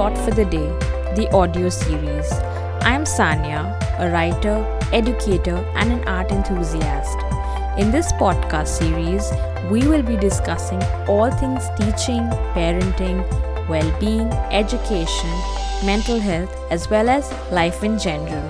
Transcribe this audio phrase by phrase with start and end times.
[0.00, 0.68] Taught for the Day,
[1.14, 2.32] the audio series.
[2.88, 3.64] I am Sanya,
[3.98, 4.56] a writer,
[4.94, 7.18] educator, and an art enthusiast.
[7.76, 9.30] In this podcast series,
[9.70, 12.22] we will be discussing all things teaching,
[12.56, 13.20] parenting,
[13.68, 15.28] well being, education,
[15.84, 18.48] mental health, as well as life in general.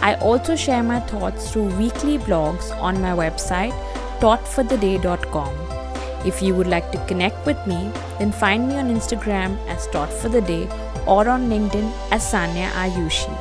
[0.00, 3.78] I also share my thoughts through weekly blogs on my website,
[4.18, 5.73] taughtfortheday.com.
[6.24, 10.12] If you would like to connect with me, then find me on Instagram as Taught
[10.12, 10.68] for the Day
[11.06, 13.34] or on LinkedIn as Sanya Ayushi.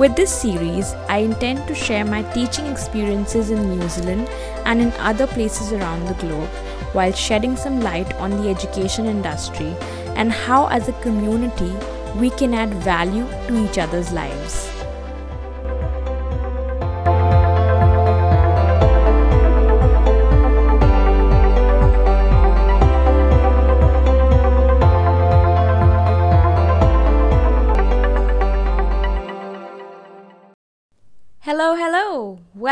[0.00, 4.28] With this series, I intend to share my teaching experiences in New Zealand
[4.64, 6.48] and in other places around the globe
[6.94, 9.76] while shedding some light on the education industry
[10.16, 11.72] and how, as a community,
[12.16, 14.69] we can add value to each other's lives.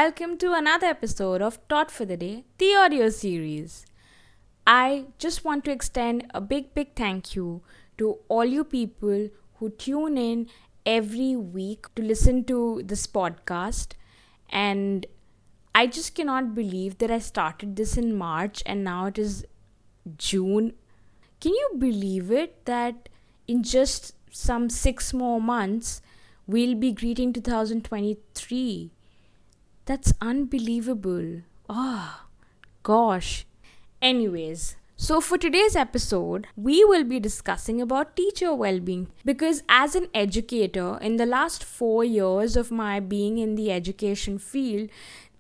[0.09, 3.85] Welcome to another episode of Taught for the Day, the audio series.
[4.67, 7.61] I just want to extend a big, big thank you
[7.99, 10.47] to all you people who tune in
[10.87, 13.89] every week to listen to this podcast.
[14.49, 15.05] And
[15.75, 19.45] I just cannot believe that I started this in March and now it is
[20.17, 20.73] June.
[21.39, 23.11] Can you believe it that
[23.47, 26.01] in just some six more months,
[26.47, 28.93] we'll be greeting 2023?
[29.89, 31.41] That's unbelievable.
[31.67, 32.29] Ah, oh,
[32.83, 33.47] gosh.
[34.03, 40.09] Anyways, so for today's episode, we will be discussing about teacher well-being because as an
[40.13, 44.91] educator in the last 4 years of my being in the education field,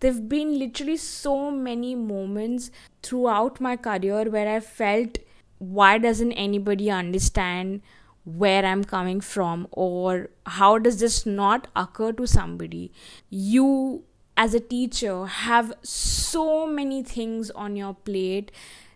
[0.01, 2.71] there've been literally so many moments
[3.03, 5.19] throughout my career where I felt
[5.59, 7.83] why doesn't anybody understand
[8.25, 12.93] where I'm coming from or how does this not occur to somebody?
[13.29, 14.05] You
[14.45, 18.53] as a teacher have so many things on your plate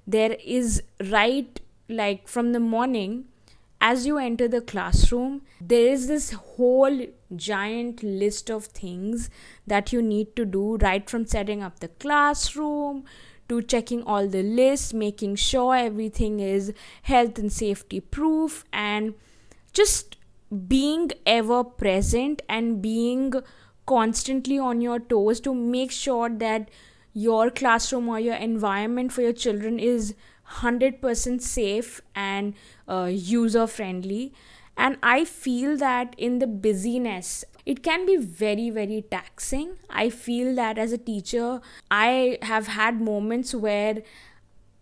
[0.06, 3.24] there is right like from the morning
[3.80, 7.00] as you enter the classroom there is this whole
[7.34, 9.28] giant list of things
[9.66, 13.04] that you need to do right from setting up the classroom
[13.48, 16.72] to checking all the lists making sure everything is
[17.02, 19.14] health and safety proof and
[19.72, 20.16] just
[20.68, 23.32] being ever present and being
[23.86, 26.68] constantly on your toes to make sure that
[27.12, 30.14] your classroom or your environment for your children is
[30.60, 32.54] 100% safe and
[32.88, 34.32] uh, user friendly
[34.76, 39.76] and i feel that in the busyness it can be very very taxing.
[39.88, 41.60] I feel that as a teacher
[41.90, 44.02] i have had moments where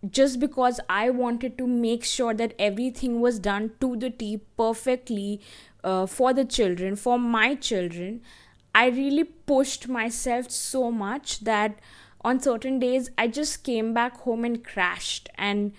[0.08, 5.40] just because i wanted to make sure that everything was done to the t perfectly
[5.84, 8.22] uh, for the children for my children
[8.74, 11.78] I really pushed myself so much that
[12.22, 15.28] on certain days I just came back home and crashed.
[15.36, 15.72] And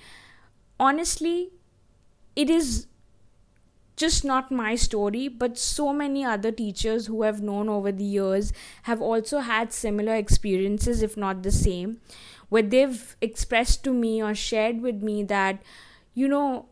[0.80, 1.50] honestly,
[2.36, 2.88] it is
[3.96, 8.52] just not my story, but so many other teachers who have known over the years
[8.84, 12.02] have also had similar experiences, if not the same,
[12.50, 15.62] where they've expressed to me or shared with me that,
[16.14, 16.66] you know,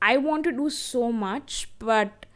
[0.00, 2.26] I want to do so much, but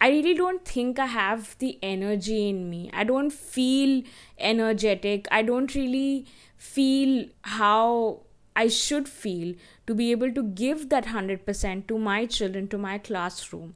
[0.00, 2.90] I really don't think I have the energy in me.
[2.92, 4.02] I don't feel
[4.38, 5.26] energetic.
[5.30, 6.26] I don't really
[6.56, 8.20] feel how
[8.54, 9.54] I should feel
[9.86, 13.74] to be able to give that 100% to my children, to my classroom.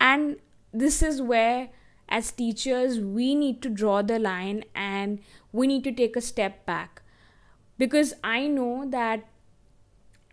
[0.00, 0.36] And
[0.72, 1.68] this is where,
[2.08, 5.20] as teachers, we need to draw the line and
[5.52, 7.02] we need to take a step back.
[7.78, 9.24] Because I know that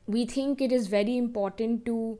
[0.05, 2.19] we think it is very important to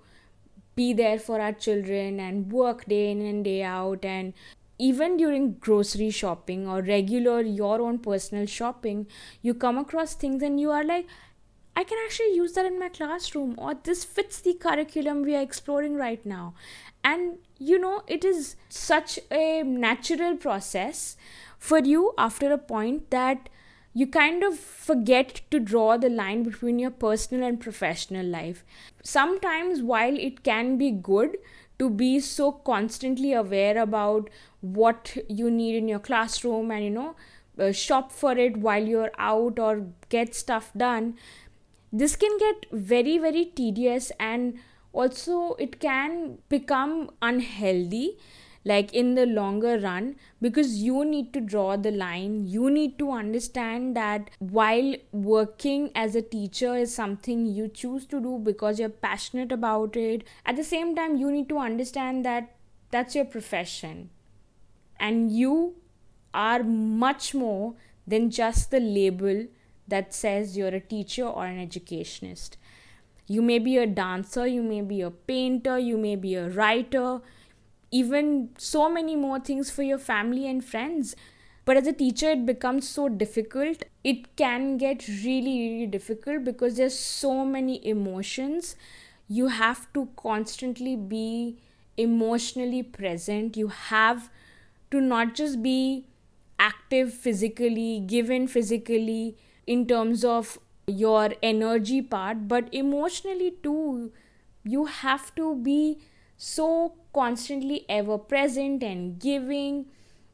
[0.75, 4.33] be there for our children and work day in and day out and
[4.79, 9.05] even during grocery shopping or regular your own personal shopping
[9.41, 11.05] you come across things and you are like
[11.75, 15.41] I can actually use that in my classroom, or this fits the curriculum we are
[15.41, 16.53] exploring right now.
[17.03, 21.17] And you know, it is such a natural process
[21.57, 23.49] for you after a point that
[23.93, 28.63] you kind of forget to draw the line between your personal and professional life.
[29.03, 31.37] Sometimes, while it can be good
[31.79, 34.29] to be so constantly aware about
[34.61, 37.15] what you need in your classroom and you know,
[37.59, 41.15] uh, shop for it while you're out or get stuff done,
[41.91, 44.57] this can get very, very tedious and
[44.91, 48.17] also it can become unhealthy
[48.65, 52.47] like in the longer run because you need to draw the line.
[52.47, 58.21] You need to understand that while working as a teacher is something you choose to
[58.21, 62.55] do because you're passionate about it at the same time you need to understand that
[62.91, 64.09] that's your profession.
[64.99, 65.75] And you
[66.33, 67.75] are much more
[68.07, 69.47] than just the label
[69.87, 72.57] that says you're a teacher or an educationist.
[73.27, 77.21] You may be a dancer you may be a painter you may be a writer
[77.93, 81.15] even so many more things for your family and friends.
[81.65, 83.83] But as a teacher, it becomes so difficult.
[84.03, 88.75] It can get really, really difficult because there's so many emotions.
[89.27, 91.59] You have to constantly be
[91.95, 93.55] emotionally present.
[93.55, 94.29] You have
[94.91, 96.07] to not just be
[96.59, 99.37] active physically, given physically
[99.67, 100.57] in terms of
[100.87, 104.11] your energy part, but emotionally too.
[104.63, 105.99] You have to be
[106.37, 109.85] so constantly ever present and giving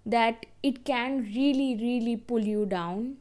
[0.05, 3.17] that it can really, really pull you down,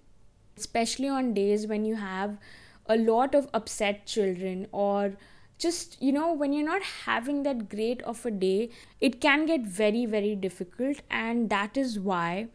[0.56, 2.38] especially on days when you have
[2.86, 5.16] a lot of upset children or
[5.58, 8.70] just you know when you're not having that great of a day
[9.00, 11.02] it can get very very difficult.
[11.10, 12.48] And that is why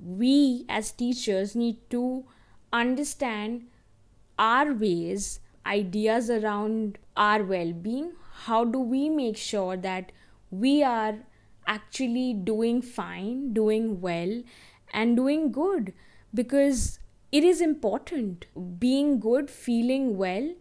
[0.00, 2.24] we as teachers need to
[2.72, 3.66] understand
[4.38, 8.12] our ways ideas around our well-being
[8.46, 10.12] how do we make sure that
[10.50, 11.14] we are
[11.66, 14.42] actually doing fine, doing well,
[14.92, 15.92] and doing good
[16.32, 16.98] because
[17.32, 18.46] it is important.
[18.78, 20.54] Being good, feeling well,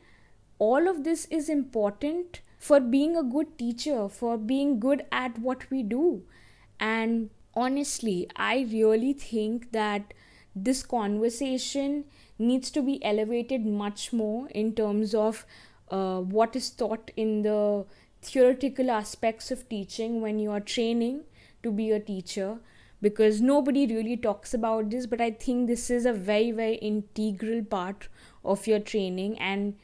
[0.60, 5.70] all of this is important for being a good teacher, for being good at what
[5.70, 6.24] we do.
[6.80, 10.14] And honestly, I really think that
[10.56, 12.06] this conversation
[12.40, 15.46] needs to be elevated much more in terms of
[15.90, 17.86] uh, what is taught in the
[18.22, 21.22] theoretical aspects of teaching when you are training
[21.62, 22.58] to be a teacher
[23.02, 27.64] because nobody really talks about this but i think this is a very very integral
[27.64, 28.08] part
[28.46, 29.76] of your training and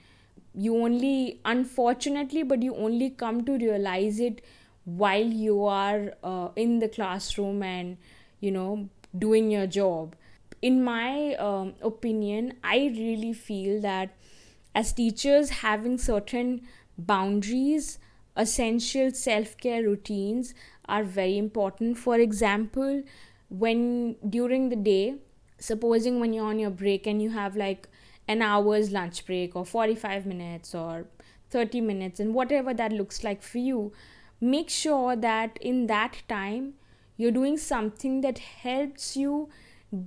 [0.53, 4.41] you only unfortunately but you only come to realize it
[4.85, 7.97] while you are uh, in the classroom and
[8.39, 10.15] you know doing your job.
[10.61, 14.09] In my um, opinion i really feel that
[14.79, 16.61] as teachers having certain
[16.97, 17.97] boundaries
[18.43, 20.53] essential self care routines
[20.85, 21.97] are very important.
[21.97, 23.03] For example,
[23.49, 25.15] when during the day,
[25.59, 27.89] supposing when you're on your break and you have like
[28.27, 31.07] an hour's lunch break or 45 minutes or
[31.49, 33.91] 30 minutes and whatever that looks like for you,
[34.39, 36.75] make sure that in that time
[37.17, 39.49] you're doing something that helps you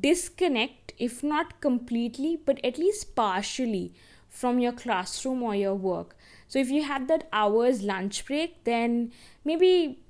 [0.00, 3.92] disconnect, if not completely, but at least partially
[4.32, 6.16] from your classroom or your work
[6.52, 9.10] so if you have that hour's lunch break, then
[9.42, 10.00] maybe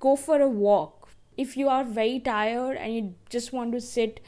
[0.00, 1.10] go for a walk.
[1.36, 4.18] If you are very tired and you just want to sit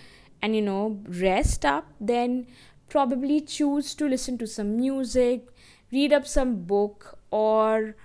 [0.41, 2.47] and you know rest up, then
[2.89, 5.49] probably choose to listen to some music,
[5.91, 7.97] read up some book or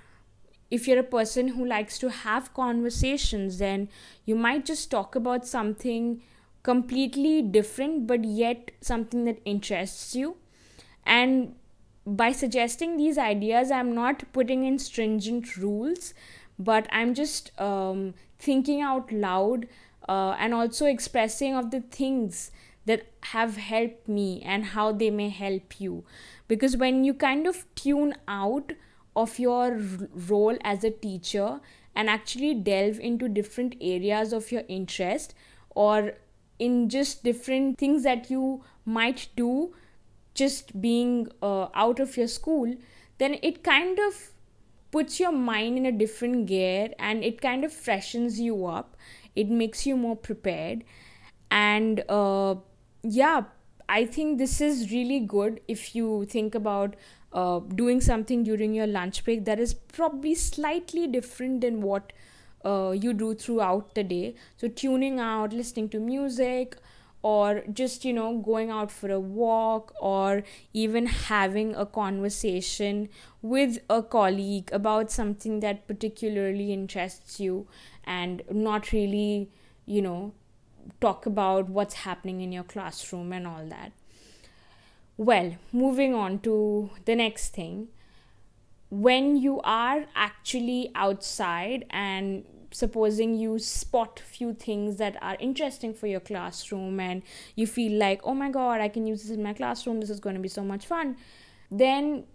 [0.71, 3.87] if you're a person who likes to have conversations, then
[4.25, 6.23] you might just talk about something
[6.63, 10.37] completely different but yet something that interests you.
[11.09, 11.55] And
[12.05, 16.13] by suggesting these ideas, I'm not putting in stringent rules,
[16.59, 19.67] but I'm just um, thinking out loud
[20.07, 22.51] uh, and also expressing of the things
[22.85, 26.03] that have helped me and how they may help you.
[26.47, 28.73] Because when you kind of tune out
[29.15, 29.79] of your
[30.29, 31.59] role as a teacher
[31.95, 35.33] and actually delve into different areas of your interest
[35.71, 36.13] or
[36.59, 39.73] in just different things that you might do
[40.39, 42.75] just being uh, out of your school,
[43.17, 44.31] then it kind of
[44.91, 48.95] puts your mind in a different gear and it kind of freshens you up.
[49.35, 50.83] It makes you more prepared.
[51.51, 52.55] And uh,
[53.03, 53.43] yeah,
[53.87, 56.95] I think this is really good if you think about
[57.33, 62.13] uh, doing something during your lunch break that is probably slightly different than what
[62.65, 64.35] uh, you do throughout the day.
[64.57, 66.75] So, tuning out, listening to music,
[67.21, 73.09] or just you know going out for a walk or even having a conversation
[73.41, 77.67] with a colleague about something that particularly interests you
[78.05, 79.49] and not really
[79.85, 80.33] you know
[81.01, 83.91] talk about what's happening in your classroom and all that.
[85.17, 87.89] Well moving on to the next thing
[88.89, 96.07] when you are actually outside and supposing you spot few things that are interesting for
[96.07, 97.23] your classroom and
[97.55, 99.99] you feel like oh my god i can use this in my classroom.
[99.99, 101.17] This is going to be so much fun
[101.71, 102.25] then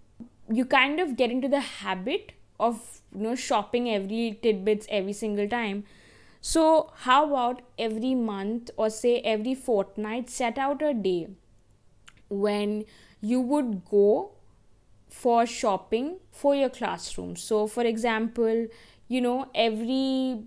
[0.53, 5.49] you kind of get into the habit of you know shopping every tidbits every single
[5.49, 5.85] time.
[6.41, 11.29] So, how about every month or say every fortnight, set out a day
[12.29, 12.85] when
[13.21, 14.33] you would go
[15.21, 17.37] for shopping for your classroom.
[17.37, 18.67] So, for example,
[19.09, 20.43] you know, every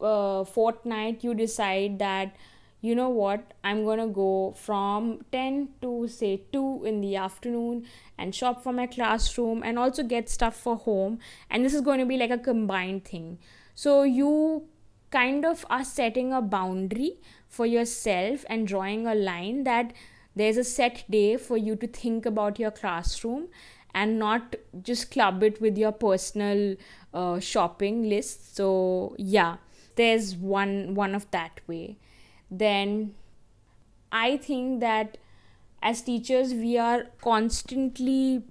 [0.00, 2.34] uh, fortnight you decide that
[2.82, 7.84] you know what i'm gonna go from 10 to say 2 in the afternoon
[8.16, 11.18] and shop for my classroom and also get stuff for home.
[11.50, 13.38] And this is going to be like a combined thing.
[13.74, 14.68] So you
[15.10, 19.92] kind of are setting a boundary for yourself and drawing a line that
[20.36, 23.48] there's a set day for you to think about your classroom
[23.94, 26.76] and not just club it with your personal
[27.14, 28.56] uh, shopping list.
[28.56, 29.56] So yeah
[29.96, 31.96] there's one one of that way.
[32.50, 33.14] Then
[34.12, 35.18] i think that
[35.82, 38.42] as teachers we are constantly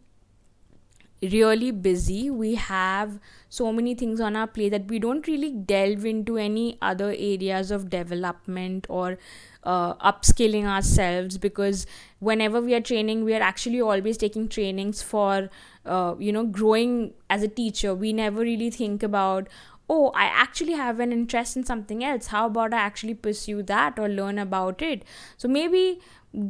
[1.22, 2.30] really busy.
[2.30, 6.78] We have so many things on our plate that we don't really delve into any
[6.82, 9.18] other areas of development or
[9.64, 11.86] uh, upskilling ourselves because
[12.20, 15.50] whenever we are training we are actually always taking trainings for
[15.86, 17.94] uh, you know growing as a teacher.
[17.94, 19.48] We never really think about
[19.92, 22.28] oh i actually have an interest in something else.
[22.28, 25.04] How about i actually pursue that or learn about it?
[25.38, 26.00] So maybe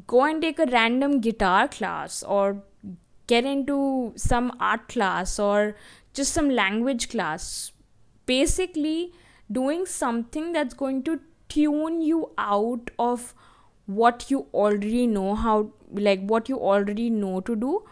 [0.07, 2.63] go and take a random guitar class or
[3.31, 3.79] get into
[4.15, 5.75] some art class or
[6.13, 7.71] just some language class
[8.25, 9.11] basically
[9.59, 11.19] doing something that's going to
[11.49, 13.33] tune you out of
[13.85, 15.55] what you already know how
[15.91, 17.83] like what you already know to do.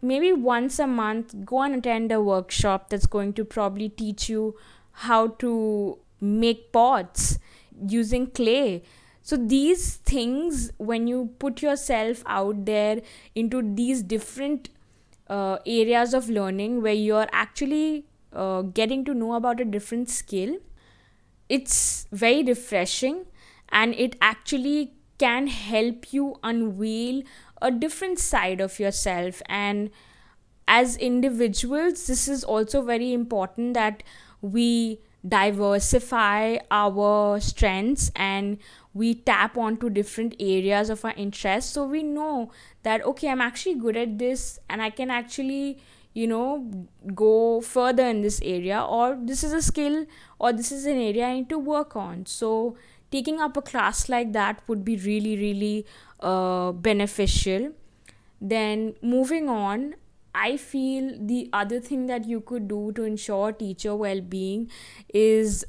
[0.00, 4.56] Maybe once a month go and attend a workshop that's going to probably teach you
[5.08, 7.38] how to make pots
[7.88, 8.82] using clay.
[9.22, 13.00] So these things when you put yourself out there
[13.34, 14.68] into these different
[15.34, 20.56] uh, areas of learning where you're actually uh, getting to know about a different skill.
[21.48, 23.24] It's very refreshing
[23.68, 27.22] and it actually can help you unveil
[27.62, 29.42] a different side of yourself.
[29.46, 29.90] And
[30.66, 34.02] as individuals this is also very important that
[34.40, 38.58] we diversify our strengths and
[38.94, 41.72] we tap onto different areas of our interest.
[41.72, 42.50] So we know
[42.84, 45.78] that okay i'm actually good at this and i can actually
[46.12, 50.06] you know go further in this area or this is a skill
[50.38, 52.24] or this is an area i need to work on.
[52.26, 52.76] So
[53.10, 55.86] taking up a class like that would be really really
[56.20, 57.72] uh, beneficial.
[58.40, 59.94] Then moving on
[60.34, 64.68] i feel the other thing that you could do to ensure teacher well-being
[65.08, 65.64] is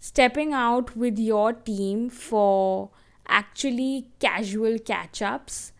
[0.00, 2.90] stepping out with your team for
[3.28, 5.72] actually casual catch-ups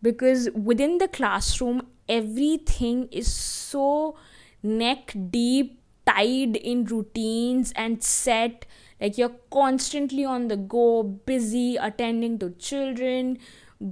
[0.00, 4.16] because within the classroom everything is so
[4.62, 8.66] neck deep tied in routines and set
[9.00, 13.36] like you're constantly on the go busy attending to children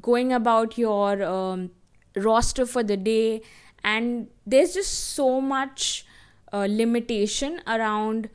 [0.01, 1.71] going about your um,
[2.17, 3.43] roster for the day.
[3.83, 6.07] And there's just so much
[6.53, 8.29] uh, limitation around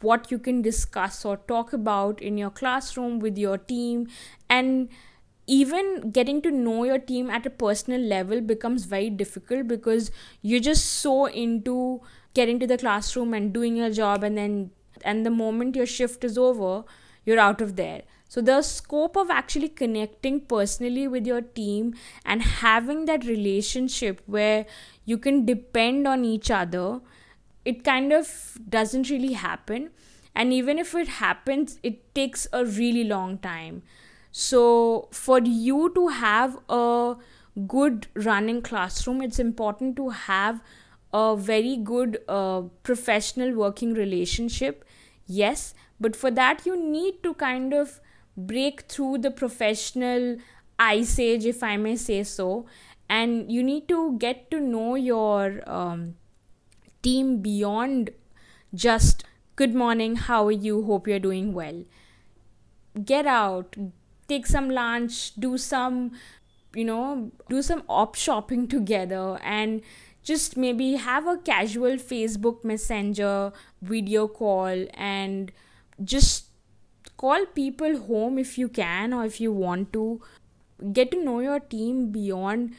[0.00, 4.08] what you can discuss or talk about in your classroom with your team.
[4.48, 4.88] And
[5.46, 10.10] even getting to know your team at a personal level becomes very difficult because
[10.42, 12.00] you're just so into
[12.34, 14.70] getting to the classroom and doing your job and then
[15.04, 16.84] and the moment your shift is over
[17.24, 18.02] you're out of there.
[18.28, 24.66] So the scope of actually connecting personally with your team and having that relationship where
[25.04, 27.00] you can depend on each other
[27.64, 29.90] it kind of doesn't really happen.
[30.34, 33.82] And even if it happens it takes a really long time.
[34.32, 37.14] So, for you to have a
[37.68, 40.60] good running classroom, it's important to have
[41.12, 44.84] a very good uh, professional working relationship.
[45.26, 48.00] Yes, but for that, you need to kind of
[48.36, 50.36] break through the professional
[50.78, 52.66] ice age, if I may say so,
[53.08, 56.16] and you need to get to know your um,
[57.04, 58.10] team beyond
[58.74, 59.24] just
[59.56, 61.84] good morning, how are you, hope you're doing well.
[63.04, 63.76] Get out,
[64.26, 66.12] take some lunch, do some,
[66.74, 69.82] you know, do some op shopping together and
[70.22, 75.52] just maybe have a casual Facebook Messenger video call and
[76.02, 76.46] just
[77.16, 80.20] call people home if you can or if you want to.
[80.92, 82.74] Get to know your team beyond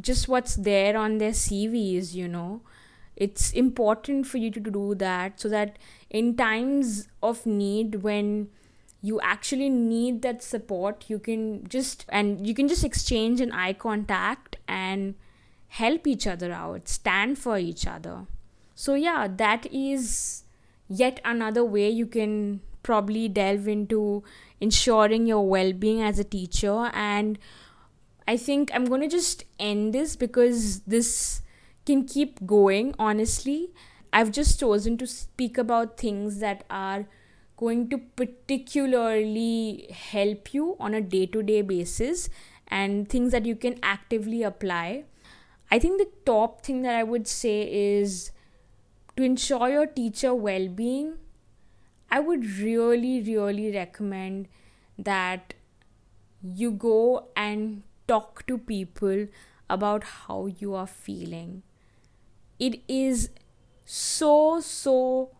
[0.00, 2.62] just what's there on their CVs, you know.
[3.20, 5.76] It's important for you to do that so that
[6.08, 8.48] in times of need when
[9.02, 13.72] you actually need that support you can just and you can just exchange an eye
[13.72, 15.14] contact and
[15.68, 18.26] help each other out stand for each other
[18.74, 20.44] so yeah that is
[20.88, 24.22] yet another way you can probably delve into
[24.60, 26.90] ensuring your well being as a teacher.
[26.92, 27.38] And
[28.26, 31.42] I think I'm going to just end this because this
[31.86, 33.70] can keep going, honestly.
[34.12, 37.06] I've just chosen to speak about things that are
[37.56, 42.28] going to particularly help you on a day to day basis
[42.68, 45.04] and things that you can actively apply.
[45.70, 48.32] I think the top thing that I would say is
[49.16, 51.18] to ensure your teacher well being.
[52.10, 54.48] I would really, really recommend
[54.98, 55.54] that
[56.42, 59.26] you go and talk to people
[59.68, 61.62] about how you are feeling.
[62.60, 63.30] It is
[63.86, 65.30] so, so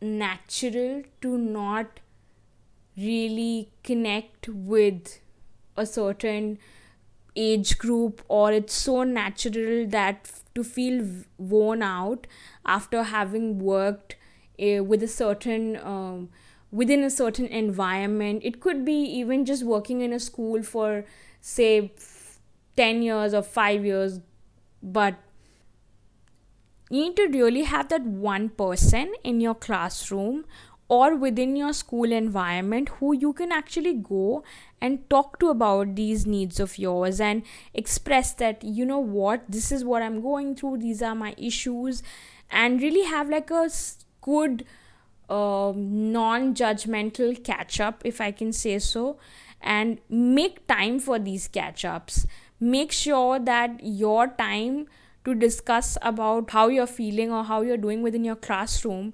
[0.00, 2.00] natural to not
[2.96, 5.20] really connect with
[5.76, 6.58] a certain
[7.36, 12.26] age group or it's so natural that to feel worn out
[12.64, 14.16] after having worked
[14.60, 16.30] uh, with a certain um,
[16.72, 18.42] within a certain environment.
[18.44, 21.04] It could be even just working in a school for
[21.40, 21.92] say
[22.76, 24.20] 10 years or 5 years
[24.82, 25.14] but
[26.90, 30.44] you need to really have that one person in your classroom
[30.88, 34.42] or within your school environment who you can actually go
[34.80, 37.42] and talk to about these needs of yours and
[37.74, 39.42] express that you know what?
[39.48, 40.78] This is what i'm going through.
[40.78, 42.02] These are my issues.
[42.50, 43.70] And really have like a
[44.22, 44.64] good
[45.28, 49.18] uh, non-judgmental catch up if i can say so
[49.60, 52.26] and make time for these catch ups
[52.58, 54.86] make sure that your time
[55.28, 59.12] to discuss about how you're feeling or how you're doing within your classroom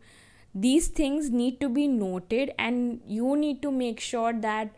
[0.55, 4.71] these things need to be noted and you need to make sure that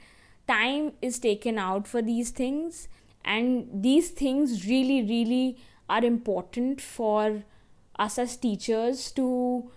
[0.48, 2.88] time is taken out for these things.
[3.24, 7.42] And these things really really are important for
[7.98, 9.70] us as teachers to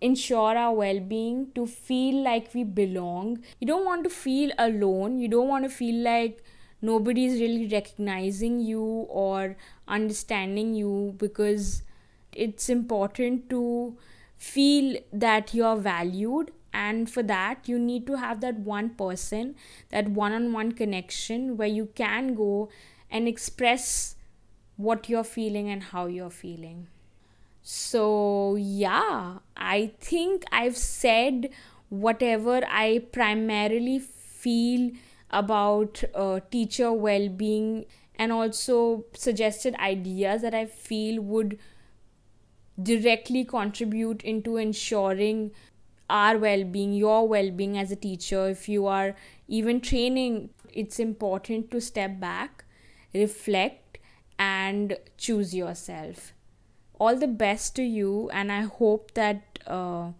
[0.00, 3.42] ensure our well-being to feel like we belong.
[3.60, 5.18] You don't want to feel alone.
[5.18, 6.42] You don't want to feel like
[6.82, 9.56] nobody is really recognizing you or
[9.88, 11.82] understanding you because
[12.32, 13.96] it's important to
[14.36, 16.50] feel that you're valued.
[16.74, 19.56] And for that you need to have that one person
[19.90, 22.70] that one-on-one connection where you can go
[23.10, 24.16] and express
[24.76, 26.88] what you're feeling and how you're feeling.
[27.62, 31.48] So yeah i think i've said
[31.90, 34.90] whatever i primarily feel
[35.32, 37.84] about uh, teacher well-being
[38.16, 41.58] and also suggested ideas that i feel would
[42.82, 45.50] directly contribute into ensuring
[46.08, 48.48] our well-being your well-being as a teacher.
[48.48, 49.14] If you are
[49.48, 52.64] even training it's important to step back
[53.14, 53.98] reflect
[54.38, 56.32] and choose yourself.
[56.98, 60.12] All the best to you and i hope that uh,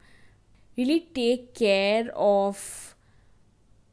[0.77, 2.92] really take care of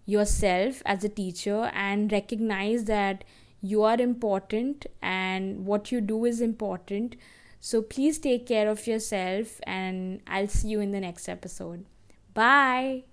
[0.10, 3.24] yourself as a teacher and recognize that
[3.62, 7.15] you are important and what you do is important
[7.60, 11.86] so please take care of yourself, and I'll see you in the next episode.
[12.34, 13.04] Bye.